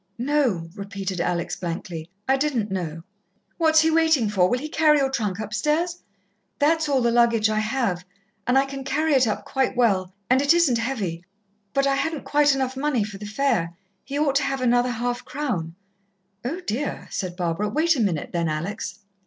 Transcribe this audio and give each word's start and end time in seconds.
"No," 0.17 0.67
repeated 0.75 1.21
Alex 1.21 1.55
blankly. 1.55 2.09
"I 2.27 2.35
didn't 2.35 2.71
know." 2.71 3.03
"What's 3.59 3.81
he 3.81 3.91
waiting 3.91 4.31
for? 4.31 4.49
Will 4.49 4.57
he 4.57 4.67
carry 4.67 4.97
your 4.97 5.11
trunk 5.11 5.37
upstairs?" 5.37 6.01
"That 6.57 6.79
is 6.79 6.89
all 6.89 7.01
the 7.03 7.11
luggage 7.11 7.51
I 7.51 7.59
have, 7.59 8.03
and 8.47 8.57
I 8.57 8.65
can 8.65 8.83
carry 8.83 9.13
it 9.13 9.27
up 9.27 9.45
quite 9.45 9.77
well, 9.77 10.11
and 10.27 10.41
it 10.41 10.55
isn't 10.55 10.79
heavy. 10.79 11.23
But 11.75 11.85
I 11.85 11.97
hadn't 11.97 12.23
quite 12.25 12.55
enough 12.55 12.75
money 12.75 13.03
for 13.03 13.19
the 13.19 13.27
fare 13.27 13.77
he 14.03 14.17
ought 14.17 14.33
to 14.37 14.43
have 14.43 14.61
another 14.61 14.89
half 14.89 15.23
crown." 15.23 15.75
"Oh, 16.43 16.61
dear," 16.61 17.07
said 17.11 17.35
Barbara. 17.35 17.69
"Wait 17.69 17.95
a 17.95 17.99
minute, 17.99 18.31
then, 18.33 18.49
Alex." 18.49 19.01